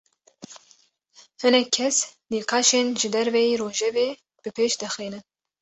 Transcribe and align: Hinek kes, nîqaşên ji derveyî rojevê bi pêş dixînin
Hinek 1.41 1.67
kes, 1.75 1.97
nîqaşên 2.31 2.87
ji 2.99 3.07
derveyî 3.13 3.55
rojevê 3.61 4.07
bi 4.43 4.49
pêş 4.55 4.73
dixînin 4.81 5.23